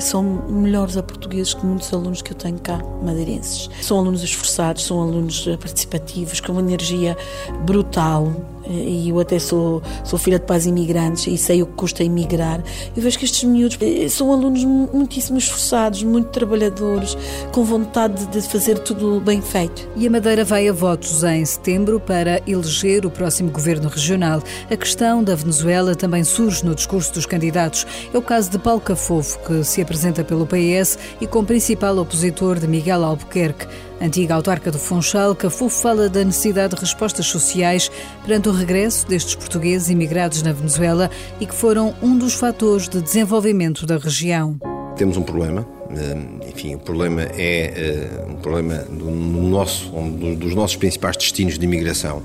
são 0.00 0.22
melhores 0.48 0.96
a 0.96 1.02
portugueses 1.02 1.54
que 1.54 1.64
muitos 1.64 1.92
alunos 1.92 2.22
que 2.22 2.32
eu 2.32 2.36
tenho 2.36 2.58
cá, 2.58 2.80
madeirenses. 3.02 3.68
São 3.80 3.98
alunos 3.98 4.22
esforçados, 4.22 4.84
são 4.84 5.00
alunos 5.00 5.44
participativos, 5.60 6.40
com 6.40 6.52
uma 6.52 6.62
energia 6.62 7.16
brutal, 7.64 8.32
e 8.68 9.08
eu 9.08 9.18
até 9.20 9.38
sou, 9.38 9.82
sou 10.04 10.18
filha 10.18 10.38
de 10.38 10.46
pais 10.46 10.66
imigrantes 10.66 11.26
e 11.26 11.36
sei 11.36 11.62
o 11.62 11.66
que 11.66 11.72
custa 11.74 12.04
emigrar. 12.04 12.62
Eu 12.96 13.02
vejo 13.02 13.18
que 13.18 13.24
estes 13.24 13.44
miúdos 13.44 13.78
eh, 13.80 14.08
são 14.08 14.32
alunos 14.32 14.64
muitíssimo 14.64 15.38
esforçados, 15.38 16.02
muito 16.02 16.28
trabalhadores, 16.30 17.16
com 17.52 17.64
vontade 17.64 18.26
de 18.26 18.40
fazer 18.42 18.78
tudo 18.78 19.20
bem 19.20 19.40
feito. 19.40 19.88
E 19.96 20.06
a 20.06 20.10
Madeira 20.10 20.44
vai 20.44 20.68
a 20.68 20.72
votos 20.72 21.22
em 21.24 21.44
setembro 21.44 22.00
para 22.00 22.40
eleger 22.46 23.04
o 23.06 23.10
próximo 23.10 23.50
governo 23.50 23.88
regional. 23.88 24.42
A 24.70 24.76
questão 24.76 25.22
da 25.22 25.34
Venezuela 25.34 25.94
também 25.94 26.24
surge 26.24 26.64
no 26.64 26.74
discurso 26.74 27.12
dos 27.14 27.26
candidatos. 27.26 27.86
É 28.12 28.18
o 28.18 28.22
caso 28.22 28.50
de 28.50 28.58
Paulo 28.58 28.80
Cafofo, 28.80 29.38
que 29.40 29.64
se 29.64 29.80
apresenta 29.80 30.24
pelo 30.24 30.46
PS 30.46 30.98
e 31.20 31.26
como 31.26 31.46
principal 31.46 31.96
opositor 31.98 32.58
de 32.58 32.66
Miguel 32.66 33.04
Albuquerque. 33.04 33.66
Antiga 34.02 34.34
autarca 34.34 34.68
do 34.68 34.80
Funchal, 34.80 35.32
Cafufo 35.32 35.68
fala 35.68 36.08
da 36.08 36.24
necessidade 36.24 36.74
de 36.74 36.80
respostas 36.80 37.24
sociais 37.26 37.88
perante 38.24 38.48
o 38.48 38.52
regresso 38.52 39.06
destes 39.06 39.36
portugueses 39.36 39.90
imigrados 39.90 40.42
na 40.42 40.52
Venezuela 40.52 41.08
e 41.38 41.46
que 41.46 41.54
foram 41.54 41.94
um 42.02 42.18
dos 42.18 42.34
fatores 42.34 42.88
de 42.88 43.00
desenvolvimento 43.00 43.86
da 43.86 43.96
região. 43.96 44.58
Temos 44.96 45.16
um 45.16 45.22
problema, 45.22 45.64
eh, 45.90 46.48
enfim, 46.48 46.74
o 46.74 46.80
problema 46.80 47.22
é 47.22 47.74
eh, 47.76 48.26
um 48.28 48.34
problema 48.34 48.78
do 48.78 49.08
nosso, 49.08 49.94
um 49.96 50.34
dos 50.34 50.52
nossos 50.52 50.74
principais 50.74 51.16
destinos 51.16 51.56
de 51.56 51.64
imigração 51.64 52.24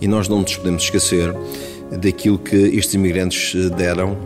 e 0.00 0.08
nós 0.08 0.26
não 0.26 0.40
nos 0.40 0.56
podemos 0.56 0.82
esquecer 0.82 1.32
daquilo 1.98 2.38
que 2.38 2.56
estes 2.56 2.94
imigrantes 2.94 3.54
eh, 3.54 3.68
deram 3.74 4.16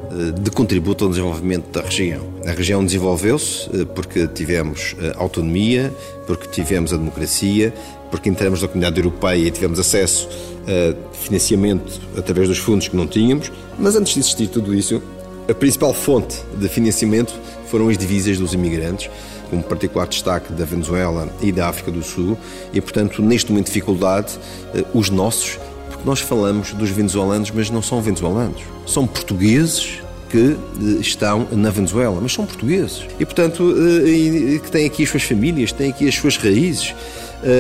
de 0.41 0.51
contributo 0.51 1.05
ao 1.05 1.11
desenvolvimento 1.11 1.71
da 1.71 1.81
região. 1.81 2.23
A 2.47 2.53
região 2.53 2.85
desenvolveu-se 2.85 3.69
porque 3.95 4.27
tivemos 4.27 4.97
autonomia, 5.17 5.93
porque 6.27 6.49
tivemos 6.49 6.93
a 6.93 6.97
democracia, 6.97 7.73
porque 8.11 8.29
entramos 8.29 8.63
na 8.63 8.69
comunidade 8.69 8.99
europeia 8.99 9.49
e 9.49 9.51
tivemos 9.51 9.79
acesso 9.79 10.29
a 10.67 11.17
financiamento 11.17 12.01
através 12.17 12.49
dos 12.49 12.59
fundos 12.59 12.89
que 12.89 12.97
não 12.97 13.07
tínhamos, 13.07 13.51
mas 13.79 13.97
antes 13.97 14.15
de 14.15 14.21
existir 14.21 14.49
tudo 14.49 14.75
isso, 14.75 15.03
a 15.49 15.55
principal 15.55 15.95
fonte 15.95 16.43
de 16.59 16.69
financiamento 16.69 17.33
foram 17.67 17.89
as 17.89 17.97
divisas 17.97 18.39
dos 18.39 18.53
imigrantes, 18.53 19.09
com 19.49 19.63
particular 19.63 20.09
destaque 20.09 20.53
da 20.53 20.65
Venezuela 20.65 21.29
e 21.41 21.53
da 21.53 21.69
África 21.69 21.91
do 21.91 22.03
Sul, 22.03 22.37
e 22.73 22.81
portanto, 22.81 23.23
neste 23.23 23.51
momento 23.51 23.67
de 23.67 23.73
dificuldade, 23.73 24.33
eh, 24.75 24.85
os 24.93 25.09
nossos, 25.09 25.59
nós 26.07 26.21
falamos 26.21 26.73
dos 26.73 26.89
venezuelanos, 26.89 27.51
mas 27.51 27.69
não 27.69 27.83
são 27.83 28.01
venezuelanos, 28.01 28.63
são 28.87 29.07
portugueses 29.09 29.99
que 30.31 30.57
eh, 30.57 31.01
estão 31.01 31.49
na 31.51 31.69
Venezuela, 31.69 32.19
mas 32.23 32.33
são 32.33 32.47
portugueses. 32.47 33.05
E, 33.19 33.25
portanto, 33.25 33.75
eh, 33.77 34.59
que 34.61 34.71
têm 34.71 34.87
aqui 34.87 35.03
as 35.03 35.11
suas 35.11 35.25
famílias, 35.25 35.73
têm 35.73 35.91
aqui 35.91 36.09
as 36.09 36.15
suas 36.15 36.37
raízes. 36.37 36.95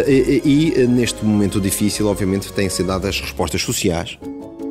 E, 0.08 0.72
e 0.74 0.86
neste 0.86 1.24
momento 1.24 1.60
difícil, 1.60 2.08
obviamente, 2.08 2.50
têm 2.52 2.68
sido 2.68 2.86
dadas 2.86 3.10
as 3.10 3.20
respostas 3.20 3.60
sociais. 3.60 4.18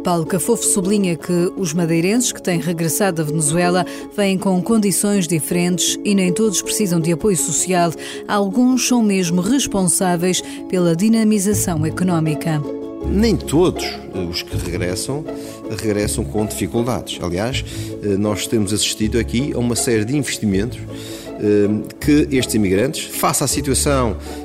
Paulo 0.04 0.26
Cafofo 0.26 0.64
sublinha 0.64 1.16
que 1.16 1.52
os 1.56 1.74
madeirenses 1.74 2.32
que 2.32 2.42
têm 2.42 2.60
regressado 2.60 3.18
da 3.18 3.24
Venezuela 3.24 3.86
vêm 4.16 4.38
com 4.38 4.62
condições 4.62 5.28
diferentes 5.28 5.98
e 6.04 6.14
nem 6.14 6.34
todos 6.34 6.62
precisam 6.62 7.00
de 7.00 7.12
apoio 7.12 7.38
social. 7.38 7.92
Alguns 8.28 8.88
são 8.88 9.02
mesmo 9.02 9.42
responsáveis 9.42 10.42
pela 10.70 10.96
dinamização 10.96 11.86
económica. 11.86 12.62
Nem 13.10 13.36
todos 13.36 13.86
os 14.30 14.42
que 14.42 14.58
regressam 14.58 15.24
regressam 15.80 16.24
com 16.24 16.46
dificuldades. 16.46 17.20
Aliás, 17.22 17.64
eh, 18.04 18.08
nós 18.18 18.48
temos 18.48 18.74
assistido 18.74 19.18
aqui 19.18 19.52
a 19.54 19.58
uma 19.58 19.76
série 19.76 20.06
de 20.06 20.16
investimentos 20.16 20.80
eh, 21.40 21.68
que 22.00 22.36
estes 22.36 22.56
imigrantes, 22.56 23.04
face 23.06 23.44
à 23.44 23.48
situação 23.48 24.16
eh, 24.18 24.45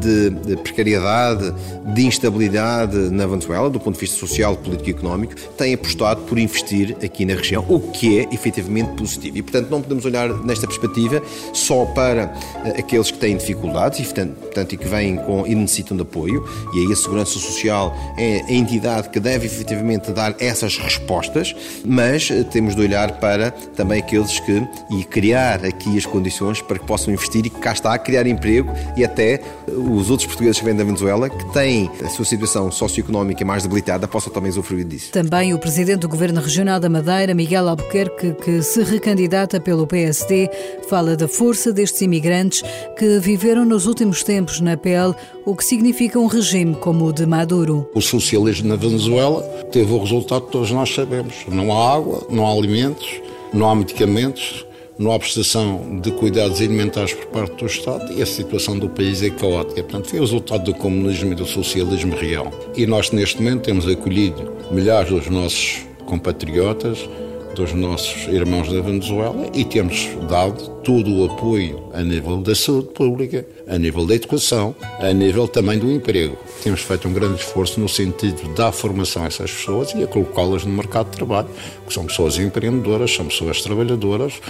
de 0.00 0.56
precariedade, 0.56 1.52
de 1.94 2.06
instabilidade 2.06 2.96
na 3.10 3.26
Venezuela, 3.26 3.68
do 3.68 3.80
ponto 3.80 3.94
de 3.94 4.00
vista 4.00 4.16
social, 4.16 4.56
político 4.56 4.90
e 4.90 4.92
económico, 4.92 5.34
têm 5.56 5.74
apostado 5.74 6.22
por 6.22 6.38
investir 6.38 6.96
aqui 7.04 7.24
na 7.24 7.34
região, 7.34 7.64
o 7.68 7.80
que 7.80 8.20
é 8.20 8.28
efetivamente 8.32 8.92
positivo. 8.96 9.38
E, 9.38 9.42
portanto, 9.42 9.68
não 9.70 9.82
podemos 9.82 10.04
olhar 10.04 10.28
nesta 10.44 10.66
perspectiva 10.66 11.22
só 11.52 11.84
para 11.86 12.34
eh, 12.64 12.76
aqueles 12.78 13.10
que 13.10 13.18
têm 13.18 13.36
dificuldades 13.36 14.00
e, 14.00 14.02
portanto, 14.04 14.72
e 14.72 14.76
que 14.76 14.86
vêm 14.86 15.16
com, 15.16 15.46
e 15.46 15.54
necessitam 15.54 15.96
de 15.96 16.02
apoio, 16.02 16.44
e 16.74 16.86
aí 16.86 16.92
a 16.92 16.96
Segurança 16.96 17.38
Social 17.38 17.94
é 18.16 18.42
a 18.42 18.52
entidade 18.52 19.08
que 19.08 19.20
deve 19.20 19.46
efetivamente 19.46 20.12
dar 20.12 20.34
essas 20.38 20.78
respostas, 20.78 21.54
mas 21.84 22.28
temos 22.50 22.74
de 22.74 22.82
olhar 22.82 23.18
para 23.18 23.50
também 23.50 23.98
aqueles 23.98 24.38
que, 24.40 24.62
e 24.90 25.04
criar 25.04 25.64
aqui 25.64 25.96
as 25.96 26.06
condições 26.06 26.60
para 26.62 26.78
que 26.78 26.86
possam 26.86 27.12
investir 27.12 27.46
e 27.46 27.50
que 27.50 27.60
cá 27.60 27.72
está 27.72 27.94
a 27.94 27.98
criar 27.98 28.26
emprego 28.26 28.72
e 28.96 29.04
até 29.04 29.23
até 29.24 29.40
os 29.72 30.10
outros 30.10 30.26
portugueses 30.26 30.58
que 30.58 30.64
vêm 30.64 30.76
da 30.76 30.84
Venezuela, 30.84 31.30
que 31.30 31.52
têm 31.52 31.90
a 32.04 32.08
sua 32.08 32.24
situação 32.24 32.70
socioeconómica 32.70 33.44
mais 33.44 33.62
debilitada, 33.62 34.06
possam 34.06 34.32
também 34.32 34.50
usufruir 34.50 34.84
disso. 34.84 35.10
Também 35.12 35.54
o 35.54 35.58
presidente 35.58 36.00
do 36.00 36.08
Governo 36.08 36.40
Regional 36.40 36.78
da 36.78 36.88
Madeira, 36.88 37.34
Miguel 37.34 37.68
Albuquerque, 37.68 38.34
que 38.34 38.62
se 38.62 38.82
recandidata 38.82 39.58
pelo 39.58 39.86
PSD, 39.86 40.50
fala 40.88 41.16
da 41.16 41.26
força 41.26 41.72
destes 41.72 42.02
imigrantes 42.02 42.62
que 42.98 43.18
viveram 43.18 43.64
nos 43.64 43.86
últimos 43.86 44.22
tempos 44.22 44.60
na 44.60 44.76
pele 44.76 45.14
o 45.46 45.56
que 45.56 45.64
significa 45.64 46.18
um 46.18 46.26
regime 46.26 46.74
como 46.74 47.06
o 47.06 47.12
de 47.12 47.26
Maduro. 47.26 47.88
O 47.94 48.00
socialismo 48.00 48.68
na 48.68 48.76
Venezuela 48.76 49.42
teve 49.72 49.92
o 49.92 49.98
resultado 49.98 50.46
que 50.46 50.52
todos 50.52 50.70
nós 50.70 50.92
sabemos. 50.94 51.34
Não 51.48 51.72
há 51.72 51.94
água, 51.94 52.26
não 52.30 52.46
há 52.46 52.52
alimentos, 52.52 53.20
não 53.52 53.68
há 53.68 53.74
medicamentos, 53.74 54.66
há 55.12 55.18
prestação 55.18 56.00
de 56.00 56.12
cuidados 56.12 56.60
alimentares 56.60 57.12
por 57.12 57.26
parte 57.26 57.56
do 57.56 57.66
Estado 57.66 58.12
e 58.12 58.22
a 58.22 58.26
situação 58.26 58.78
do 58.78 58.88
país 58.88 59.22
é 59.22 59.30
caótica. 59.30 59.82
Portanto, 59.82 60.08
foi 60.08 60.18
o 60.18 60.22
resultado 60.22 60.64
do 60.64 60.74
comunismo 60.74 61.32
e 61.32 61.34
do 61.34 61.46
socialismo 61.46 62.14
real. 62.14 62.52
E 62.76 62.86
nós, 62.86 63.10
neste 63.10 63.42
momento, 63.42 63.62
temos 63.62 63.88
acolhido 63.88 64.52
milhares 64.70 65.10
dos 65.10 65.28
nossos 65.28 65.84
compatriotas, 66.06 67.08
dos 67.54 67.72
nossos 67.72 68.26
irmãos 68.26 68.70
da 68.70 68.80
Venezuela 68.80 69.48
e 69.54 69.64
temos 69.64 70.08
dado 70.28 70.68
todo 70.82 71.14
o 71.14 71.24
apoio 71.24 71.88
a 71.92 72.02
nível 72.02 72.38
da 72.38 72.54
saúde 72.54 72.88
pública, 72.88 73.46
a 73.68 73.78
nível 73.78 74.04
da 74.04 74.14
educação, 74.14 74.74
a 74.98 75.12
nível 75.12 75.46
também 75.46 75.78
do 75.78 75.90
emprego. 75.90 76.36
Temos 76.62 76.80
feito 76.80 77.06
um 77.06 77.12
grande 77.12 77.40
esforço 77.40 77.80
no 77.80 77.88
sentido 77.88 78.52
dar 78.54 78.72
formação 78.72 79.22
a 79.22 79.26
essas 79.26 79.50
pessoas 79.52 79.92
e 79.94 80.02
a 80.02 80.06
colocá-las 80.06 80.64
no 80.64 80.72
mercado 80.72 81.10
de 81.10 81.16
trabalho, 81.16 81.48
que 81.86 81.94
são 81.94 82.04
pessoas 82.06 82.38
empreendedoras, 82.38 83.14
são 83.14 83.26
pessoas 83.26 83.62
trabalhadoras 83.62 84.40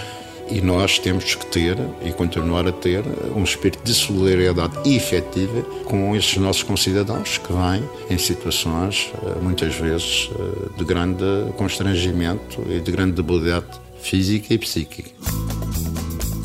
E 0.49 0.61
nós 0.61 0.99
temos 0.99 1.35
que 1.35 1.45
ter 1.47 1.77
e 2.03 2.11
continuar 2.11 2.67
a 2.67 2.71
ter 2.71 3.03
um 3.35 3.43
espírito 3.43 3.83
de 3.83 3.93
solidariedade 3.93 4.77
efetiva 4.87 5.61
com 5.85 6.15
estes 6.15 6.37
nossos 6.37 6.63
concidadãos 6.63 7.39
que 7.39 7.51
vêm 7.51 7.83
em 8.09 8.17
situações, 8.17 9.11
eh, 9.23 9.39
muitas 9.41 9.75
vezes, 9.75 10.29
eh, 10.31 10.77
de 10.77 10.85
grande 10.85 11.25
constrangimento 11.57 12.61
e 12.69 12.79
de 12.79 12.91
grande 12.91 13.13
debilidade 13.13 13.65
física 13.99 14.53
e 14.53 14.57
psíquica. 14.57 15.11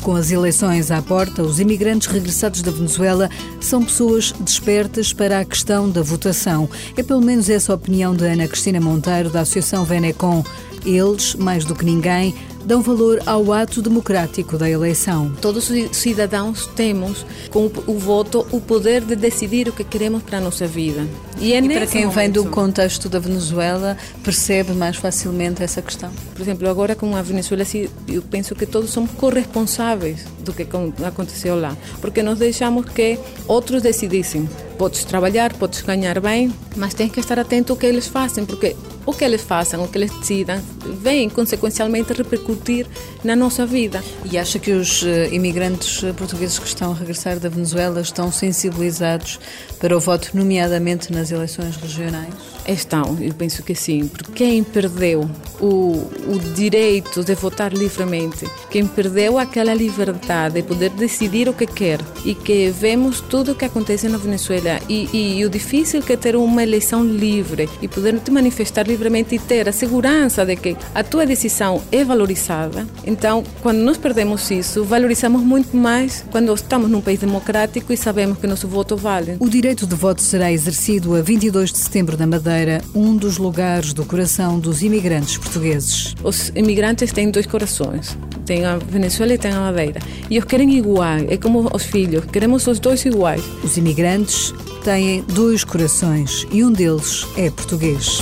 Com 0.01 0.15
as 0.15 0.31
eleições 0.31 0.89
à 0.89 0.99
porta, 0.99 1.43
os 1.43 1.59
imigrantes 1.59 2.07
regressados 2.07 2.63
da 2.63 2.71
Venezuela 2.71 3.29
são 3.59 3.85
pessoas 3.85 4.31
despertas 4.39 5.13
para 5.13 5.39
a 5.39 5.45
questão 5.45 5.87
da 5.87 6.01
votação. 6.01 6.67
É 6.97 7.03
pelo 7.03 7.21
menos 7.21 7.51
essa 7.51 7.71
a 7.71 7.75
opinião 7.75 8.15
de 8.15 8.25
Ana 8.25 8.47
Cristina 8.47 8.81
Monteiro, 8.81 9.29
da 9.29 9.41
Associação 9.41 9.85
Venecom. 9.85 10.43
Eles, 10.83 11.35
mais 11.35 11.65
do 11.65 11.75
que 11.75 11.85
ninguém, 11.85 12.33
dão 12.65 12.81
valor 12.81 13.21
ao 13.25 13.51
ato 13.51 13.81
democrático 13.81 14.57
da 14.57 14.69
eleição. 14.69 15.31
Todos 15.41 15.69
os 15.69 15.95
cidadãos 15.95 16.67
temos, 16.67 17.25
com 17.49 17.71
o 17.87 17.97
voto, 17.97 18.45
o 18.51 18.59
poder 18.59 19.01
de 19.01 19.15
decidir 19.15 19.67
o 19.67 19.71
que 19.71 19.83
queremos 19.83 20.23
para 20.23 20.37
a 20.37 20.41
nossa 20.41 20.67
vida. 20.67 21.05
E, 21.39 21.53
é 21.53 21.59
e 21.59 21.69
para 21.69 21.87
quem 21.87 22.01
momento, 22.01 22.15
vem 22.15 22.29
do 22.29 22.45
contexto 22.45 23.09
da 23.09 23.19
Venezuela, 23.19 23.97
percebe 24.23 24.73
mais 24.73 24.95
facilmente 24.95 25.63
essa 25.63 25.81
questão? 25.81 26.11
Por 26.33 26.41
exemplo, 26.41 26.69
agora 26.69 26.95
com 26.95 27.15
a 27.15 27.21
Venezuela, 27.21 27.63
eu 28.07 28.21
penso 28.21 28.55
que 28.55 28.65
todos 28.65 28.89
somos 28.89 29.11
corresponsáveis 29.11 30.25
do 30.39 30.53
que 30.53 30.67
aconteceu 31.05 31.59
lá, 31.59 31.75
porque 31.99 32.21
nós 32.21 32.39
deixamos 32.39 32.85
que 32.85 33.17
outros 33.47 33.81
decidissem. 33.81 34.47
Podes 34.81 35.03
trabalhar, 35.03 35.53
podes 35.53 35.83
ganhar 35.83 36.19
bem, 36.19 36.51
mas 36.75 36.95
tens 36.95 37.11
que 37.11 37.19
estar 37.19 37.37
atento 37.37 37.71
ao 37.71 37.77
que 37.77 37.85
eles 37.85 38.07
fazem, 38.07 38.47
porque 38.47 38.75
o 39.05 39.13
que 39.13 39.23
eles 39.23 39.41
façam, 39.41 39.83
o 39.83 39.87
que 39.87 39.95
eles 39.95 40.09
decidam, 40.09 40.59
vem 40.99 41.29
consequencialmente 41.29 42.13
repercutir 42.13 42.87
na 43.23 43.35
nossa 43.35 43.63
vida. 43.63 44.03
E 44.31 44.39
acha 44.39 44.57
que 44.57 44.71
os 44.71 45.03
eh, 45.03 45.29
imigrantes 45.31 46.03
eh, 46.03 46.13
portugueses 46.13 46.57
que 46.57 46.65
estão 46.65 46.91
a 46.91 46.95
regressar 46.95 47.39
da 47.39 47.47
Venezuela 47.47 48.01
estão 48.01 48.31
sensibilizados 48.31 49.39
para 49.79 49.95
o 49.95 49.99
voto, 49.99 50.31
nomeadamente 50.33 51.13
nas 51.13 51.29
eleições 51.29 51.75
regionais? 51.75 52.33
Estão, 52.67 53.17
eu 53.19 53.33
penso 53.33 53.61
que 53.63 53.75
sim, 53.75 54.07
porque 54.07 54.31
quem 54.31 54.63
perdeu 54.63 55.29
o, 55.59 56.09
o 56.27 56.39
direito 56.55 57.23
de 57.23 57.35
votar 57.35 57.73
livremente, 57.73 58.47
quem 58.69 58.85
perdeu 58.85 59.37
aquela 59.37 59.73
liberdade 59.73 60.55
de 60.55 60.63
poder 60.63 60.89
decidir 60.91 61.49
o 61.49 61.53
que 61.53 61.65
quer 61.65 61.99
e 62.23 62.35
que 62.35 62.69
vemos 62.69 63.19
tudo 63.21 63.51
o 63.51 63.55
que 63.55 63.65
acontece 63.65 64.07
na 64.07 64.17
Venezuela 64.17 64.70
e, 64.87 65.09
e, 65.11 65.39
e 65.39 65.45
o 65.45 65.49
difícil 65.49 66.01
que 66.01 66.13
é 66.13 66.17
ter 66.17 66.35
uma 66.35 66.63
eleição 66.63 67.03
livre 67.03 67.69
e 67.81 67.87
poder 67.87 68.19
te 68.19 68.31
manifestar 68.31 68.87
livremente 68.87 69.35
e 69.35 69.39
ter 69.39 69.67
a 69.67 69.71
segurança 69.71 70.45
de 70.45 70.55
que 70.55 70.75
a 70.93 71.03
tua 71.03 71.25
decisão 71.25 71.81
é 71.91 72.03
valorizada. 72.03 72.87
Então, 73.05 73.43
quando 73.61 73.79
nós 73.79 73.97
perdemos 73.97 74.49
isso, 74.51 74.83
valorizamos 74.83 75.41
muito 75.41 75.75
mais 75.75 76.23
quando 76.31 76.53
estamos 76.53 76.89
num 76.89 77.01
país 77.01 77.19
democrático 77.19 77.91
e 77.91 77.97
sabemos 77.97 78.37
que 78.37 78.47
nosso 78.47 78.67
voto 78.67 78.95
vale. 78.95 79.37
O 79.39 79.49
direito 79.49 79.87
de 79.87 79.95
voto 79.95 80.21
será 80.21 80.51
exercido 80.51 81.15
a 81.15 81.21
22 81.21 81.71
de 81.71 81.77
setembro 81.77 82.17
na 82.17 82.27
Madeira, 82.27 82.81
um 82.93 83.15
dos 83.15 83.37
lugares 83.37 83.93
do 83.93 84.05
coração 84.05 84.59
dos 84.59 84.81
imigrantes 84.81 85.37
portugueses. 85.37 86.15
Os 86.23 86.49
imigrantes 86.55 87.11
têm 87.11 87.31
dois 87.31 87.45
corações. 87.45 88.17
Tem 88.45 88.65
a 88.65 88.77
Venezuela 88.77 89.33
e 89.33 89.37
tem 89.37 89.51
a 89.51 89.59
Madeira. 89.59 89.99
E 90.29 90.37
os 90.37 90.45
querem 90.45 90.75
igual, 90.75 91.19
é 91.29 91.37
como 91.37 91.69
os 91.73 91.83
filhos, 91.83 92.25
queremos 92.25 92.67
os 92.67 92.79
dois 92.79 93.05
iguais. 93.05 93.43
Os 93.63 93.77
imigrantes 93.77 94.53
têm 94.81 95.21
dois 95.21 95.63
corações 95.63 96.47
e 96.51 96.63
um 96.63 96.71
deles 96.71 97.25
é 97.37 97.49
português. 97.49 98.19